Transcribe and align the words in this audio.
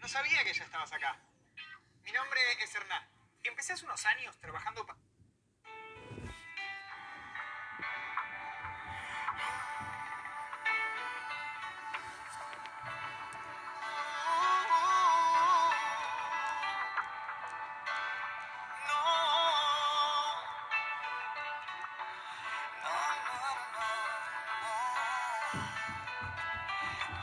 No 0.00 0.08
sabía 0.08 0.44
que 0.44 0.52
ya 0.52 0.64
estabas 0.64 0.92
acá. 0.92 1.18
Mi 2.02 2.12
nombre 2.12 2.40
es 2.62 2.74
Hernán. 2.74 3.08
Empecé 3.42 3.72
hace 3.72 3.84
unos 3.84 4.04
años 4.06 4.38
trabajando 4.38 4.86
para... 4.86 4.98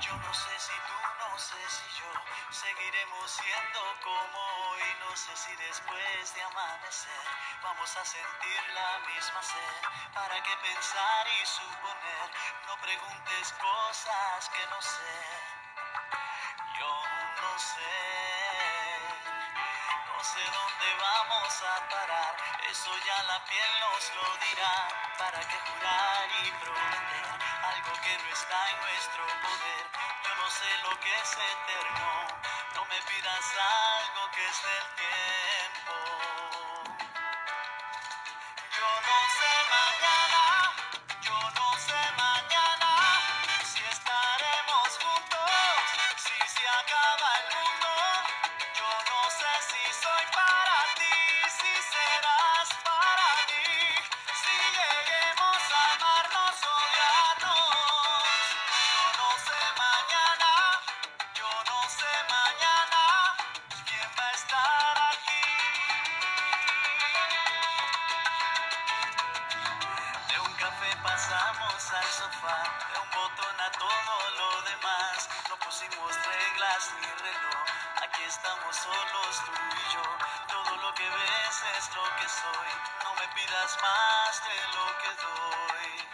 Yo 0.04 0.12
no 0.18 0.34
sé 0.34 0.60
si 0.60 0.74
tú, 0.88 1.00
no 1.18 1.40
sé 1.40 1.56
si 1.70 1.88
yo 2.00 2.12
seguiremos 2.52 3.32
siendo 3.32 3.80
como 4.04 4.40
hoy. 4.68 4.84
No 5.00 5.16
sé 5.16 5.32
si 5.34 5.56
después 5.56 6.36
de 6.36 6.44
amanecer 6.44 7.24
vamos 7.64 7.96
a 7.96 8.04
sentir 8.04 8.62
la 8.74 9.00
misma 9.08 9.42
sed. 9.42 9.82
¿Para 10.14 10.44
qué 10.44 10.58
pensar 10.58 11.28
y 11.40 11.46
suponer? 11.46 12.28
No 12.68 12.76
preguntes 12.82 13.54
cosas 13.54 14.50
que 14.50 14.68
no 14.68 14.82
sé. 14.82 15.16
Yo 16.80 16.94
no 17.42 17.60
sé. 17.60 18.44
No 20.08 20.22
sé 20.22 20.44
dónde 20.52 20.88
vamos 21.00 21.64
a 21.64 21.90
parar, 21.90 22.36
eso 22.70 22.92
ya 23.06 23.24
la 23.24 23.46
piel 23.46 23.72
nos 23.80 24.16
lo 24.16 24.38
dirá. 24.48 24.76
¿Para 25.18 25.40
qué 25.40 25.58
jurar 25.72 26.33
no 28.18 28.30
está 28.34 28.70
en 28.70 28.80
nuestro 28.82 29.24
poder? 29.42 29.86
Yo 30.24 30.36
no 30.36 30.50
sé 30.50 30.70
lo 30.84 31.00
que 31.00 31.10
es 31.10 31.32
eterno, 31.34 32.28
no 32.76 32.86
me 32.86 33.00
pidas 33.10 33.46
algo 33.58 34.32
que 34.32 34.46
es 34.46 34.64
del 34.64 34.96
tiempo. 34.96 35.43
Es 81.62 81.96
lo 81.96 82.04
que 82.18 82.28
soy, 82.28 82.72
no 83.04 83.14
me 83.14 83.28
pidas 83.36 83.78
más 83.82 84.44
de 84.44 84.58
lo 84.76 84.86
que 84.98 85.10
doy. 85.22 86.08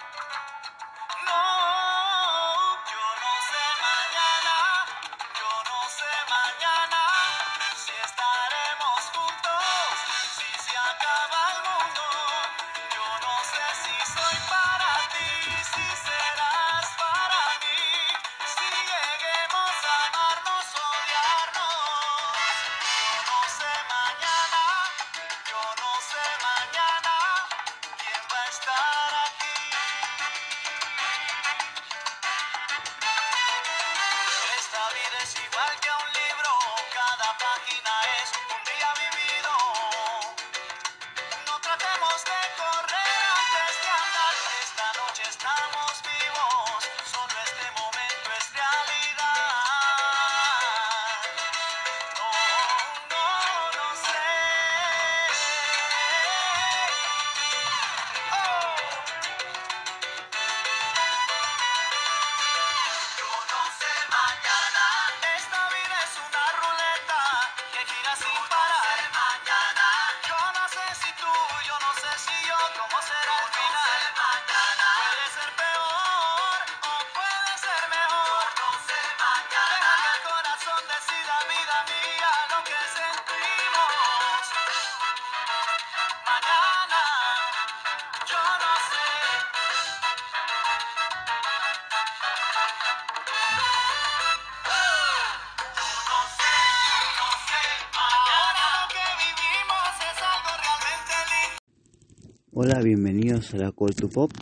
Hola, 102.62 102.82
bienvenidos 102.82 103.54
a 103.54 103.58
la 103.58 103.72
Call 103.72 103.96
to 103.96 104.10
Pop, 104.10 104.34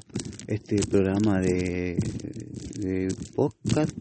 este 0.47 0.77
programa 0.77 1.39
de, 1.39 1.99
podcast, 3.35 3.95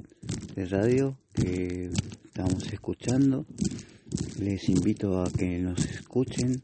de 0.55 0.65
radio 0.65 1.19
que 1.35 1.91
estamos 2.25 2.67
escuchando. 2.73 3.45
Les 4.41 4.71
invito 4.71 5.21
a 5.21 5.31
que 5.31 5.59
nos 5.59 5.85
escuchen, 5.85 6.63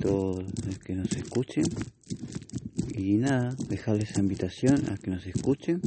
todos 0.00 0.42
los 0.66 0.78
que 0.78 0.94
nos 0.94 1.12
escuchen. 1.12 1.64
Y 2.96 3.18
nada, 3.18 3.54
dejarles 3.68 4.12
esa 4.12 4.20
invitación 4.20 4.88
a 4.88 4.96
que 4.96 5.10
nos 5.10 5.26
escuchen. 5.26 5.82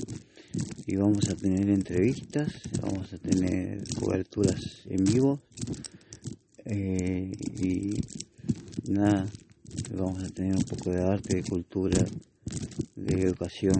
Y 0.85 0.95
vamos 0.95 1.27
a 1.31 1.35
tener 1.35 1.69
entrevistas, 1.69 2.53
vamos 2.83 3.11
a 3.13 3.17
tener 3.17 3.83
coberturas 3.99 4.83
en 4.85 5.03
vivo. 5.05 5.41
eh, 6.65 7.31
y 7.63 7.95
nada, 8.91 9.25
vamos 9.95 10.23
a 10.23 10.29
tener 10.29 10.55
un 10.55 10.63
poco 10.63 10.91
de 10.91 11.01
arte, 11.01 11.37
de 11.37 11.43
cultura, 11.43 12.05
de 12.95 13.21
educación. 13.21 13.75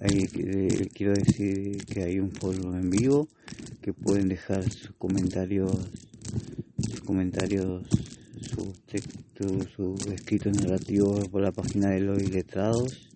Ahí, 0.00 0.28
eh, 0.34 0.88
quiero 0.92 1.14
decir 1.14 1.84
que 1.86 2.02
hay 2.02 2.20
un 2.20 2.30
foro 2.30 2.76
en 2.76 2.90
vivo 2.90 3.28
que 3.80 3.92
pueden 3.92 4.28
dejar 4.28 4.62
sus 4.70 4.92
comentarios, 4.98 5.72
sus 6.90 7.00
comentarios, 7.00 7.86
sus 8.40 8.80
textos, 8.86 9.68
sus 9.74 10.06
escritos 10.06 10.56
narrativos 10.56 11.28
por 11.28 11.42
la 11.42 11.52
página 11.52 11.90
de 11.90 12.00
los 12.00 12.22
iletrados 12.22 13.08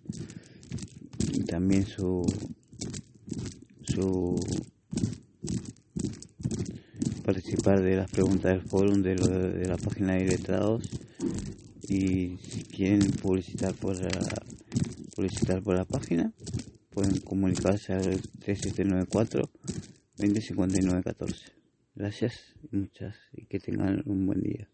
y 1.33 1.43
también 1.43 1.85
su 1.85 2.25
su 3.83 4.35
participar 7.33 7.79
de 7.79 7.95
las 7.95 8.09
preguntas 8.09 8.51
del 8.51 8.61
foro 8.61 8.91
de, 8.91 9.13
de 9.13 9.67
la 9.67 9.77
página 9.77 10.13
de 10.15 10.25
letrados 10.25 10.89
y 11.87 12.37
si 12.37 12.63
quieren 12.63 13.11
publicitar 13.21 13.75
por 13.75 13.95
la, 14.01 14.09
publicitar 15.15 15.61
por 15.61 15.75
la 15.75 15.85
página 15.85 16.33
pueden 16.89 17.19
comunicarse 17.19 17.93
al 17.93 18.19
3794 18.39 19.47
205914 20.17 21.51
gracias 21.93 22.55
muchas 22.71 23.15
y 23.33 23.45
que 23.45 23.59
tengan 23.59 24.01
un 24.07 24.25
buen 24.25 24.41
día 24.41 24.67